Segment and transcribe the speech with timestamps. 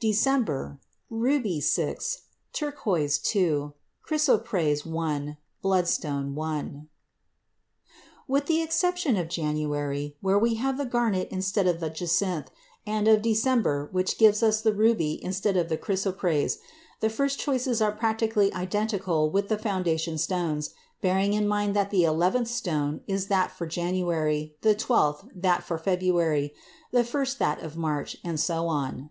[0.00, 0.78] December
[1.10, 2.22] Ruby 6,
[2.54, 3.74] turquoise 2,
[4.08, 6.88] chrysoprase 1, bloodstone 1.
[8.26, 12.50] With the exception of January, where we have the garnet instead of the jacinth,
[12.86, 16.56] and of December, which gives us the ruby instead of the chrysoprase,
[17.00, 20.70] the first choices are practically identical with the foundation stones,
[21.02, 25.76] bearing in mind that the eleventh stone is that for January, the twelfth that for
[25.76, 26.54] February,
[26.92, 29.10] the first that for March and so on.